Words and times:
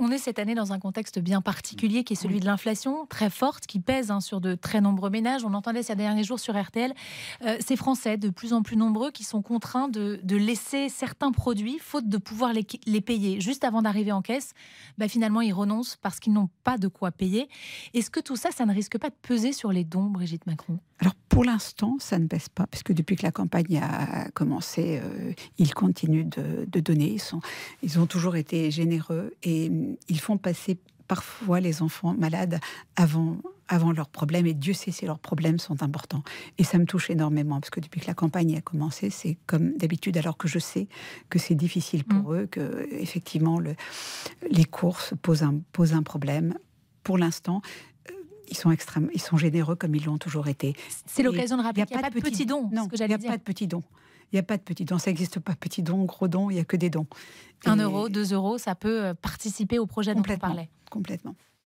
on 0.00 0.10
est 0.10 0.18
cette 0.18 0.38
année 0.38 0.54
dans 0.54 0.72
un 0.72 0.78
contexte 0.78 1.18
bien 1.18 1.42
particulier 1.42 2.04
qui 2.04 2.14
est 2.14 2.16
celui 2.16 2.40
de 2.40 2.46
l'inflation 2.46 3.06
très 3.06 3.28
forte 3.28 3.66
qui 3.66 3.80
pèse 3.80 4.10
hein, 4.10 4.20
sur 4.20 4.40
de 4.40 4.54
très 4.54 4.80
nombreux 4.80 5.10
ménages. 5.10 5.44
On 5.44 5.52
entendait 5.52 5.82
ces 5.82 5.94
derniers 5.94 6.24
jours 6.24 6.40
sur 6.40 6.60
RTL 6.60 6.92
euh, 7.42 7.56
ces 7.60 7.76
Français 7.76 8.16
de 8.16 8.30
plus 8.30 8.52
en 8.52 8.62
plus 8.62 8.76
nombreux 8.76 9.10
qui 9.10 9.24
sont 9.24 9.42
contraints 9.42 9.88
de, 9.88 10.20
laisser 10.30 10.88
certains 10.88 11.32
produits 11.32 11.78
faute 11.78 12.08
de 12.08 12.16
pouvoir 12.16 12.52
les, 12.54 13.00
payer. 13.00 13.40
Juste 13.40 13.62
avant 13.62 13.82
d'arriver 13.82 14.12
en 14.12 14.22
caisse, 14.22 14.54
bah, 14.96 15.06
finalement 15.06 15.42
ils 15.42 15.52
renoncent 15.52 15.96
parce 15.96 16.18
qu'ils 16.18 16.32
n'ont 16.32 16.48
pas 16.64 16.78
de 16.78 16.88
quoi 16.88 17.10
payer. 17.10 17.48
Est-ce 17.92 18.10
que 18.10 18.20
tout 18.20 18.36
ça, 18.36 18.50
ça 18.50 18.64
ne 18.64 18.72
risque 18.72 18.98
pas 18.98 19.10
de 19.10 19.14
peser 19.20 19.52
sur 19.52 19.70
les 19.70 19.84
dons, 19.84 20.04
Brigitte 20.06 20.46
Macron? 20.46 20.78
Alors 20.98 21.14
pour 21.30 21.44
l'instant, 21.44 21.96
ça 22.00 22.18
ne 22.18 22.26
pèse 22.26 22.48
pas, 22.48 22.66
puisque 22.66 22.92
depuis 22.92 23.14
que 23.14 23.22
la 23.22 23.30
campagne 23.30 23.80
a 23.80 24.28
commencé, 24.32 25.00
euh, 25.02 25.32
ils 25.58 25.72
continuent 25.72 26.28
de, 26.28 26.80
donner. 26.80 27.12
Ils, 27.12 27.20
sont, 27.20 27.40
ils 27.84 28.00
ont 28.00 28.06
toujours 28.06 28.34
été 28.34 28.70
généreux 28.72 29.32
et 29.44 29.70
mm, 29.70 29.96
ils 30.08 30.20
font 30.20 30.38
passer 30.38 30.76
parfois 31.06 31.60
les 31.60 31.82
enfants 31.82 32.14
malades 32.14 32.58
avant, 32.96 33.36
avant 33.68 33.92
leurs 33.92 34.08
problèmes. 34.08 34.44
Et 34.46 34.54
Dieu 34.54 34.72
sait 34.72 34.90
si 34.90 35.06
leurs 35.06 35.20
problèmes 35.20 35.60
sont 35.60 35.84
importants. 35.84 36.24
Et 36.58 36.64
ça 36.64 36.78
me 36.78 36.84
touche 36.84 37.10
énormément, 37.10 37.60
parce 37.60 37.70
que 37.70 37.80
depuis 37.80 38.00
que 38.00 38.08
la 38.08 38.14
campagne 38.14 38.56
a 38.56 38.60
commencé, 38.60 39.08
c'est 39.08 39.38
comme 39.46 39.76
d'habitude, 39.76 40.18
alors 40.18 40.36
que 40.36 40.48
je 40.48 40.58
sais 40.58 40.88
que 41.28 41.38
c'est 41.38 41.54
difficile 41.54 42.02
pour 42.02 42.32
mm. 42.32 42.36
eux, 42.36 42.46
que 42.50 42.88
effectivement 42.90 43.60
le, 43.60 43.76
les 44.50 44.64
courses 44.64 45.14
posent 45.22 45.44
un, 45.44 45.60
posent 45.72 45.94
un 45.94 46.02
problème. 46.02 46.54
Pour 47.04 47.18
l'instant, 47.18 47.62
ils 48.50 48.56
sont 48.56 48.70
extrêmement, 48.70 49.10
ils 49.14 49.20
sont 49.20 49.36
généreux 49.36 49.76
comme 49.76 49.94
ils 49.94 50.04
l'ont 50.04 50.18
toujours 50.18 50.48
été. 50.48 50.74
C'est 51.06 51.22
l'occasion 51.22 51.56
de 51.56 51.62
rappeler 51.62 51.86
qu'il 51.86 51.96
n'y 51.96 52.02
a, 52.02 52.10
pas 52.10 52.10
de 52.10 52.20
petits 52.20 52.46
dons. 52.46 52.68
Non, 52.72 52.88
il 52.92 53.06
n'y 53.06 53.14
a 53.14 53.18
pas 53.18 53.36
de 53.36 53.42
petits 53.42 53.66
dons. 53.66 53.82
Il 54.32 54.36
n'y 54.36 54.40
a 54.40 54.44
pas 54.44 54.56
de 54.56 54.62
petits 54.62 54.84
dons, 54.84 54.98
ça 54.98 55.10
n'existe 55.10 55.40
pas. 55.40 55.54
Petits 55.56 55.82
dons, 55.82 56.04
gros 56.04 56.28
dons, 56.28 56.50
il 56.50 56.54
n'y 56.54 56.60
a 56.60 56.64
que 56.64 56.76
des 56.76 56.90
dons. 56.90 57.06
Un 57.66 57.76
euro, 57.76 58.08
deux 58.08 58.32
euros, 58.32 58.58
ça 58.58 58.74
peut 58.74 59.06
euh, 59.06 59.14
participer 59.14 59.78
au 59.78 59.86
projet 59.86 60.14
dont 60.14 60.22
on 60.28 60.38
parlait. 60.38 60.70
Complètement. 60.88 61.34